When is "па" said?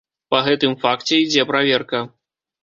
0.35-0.37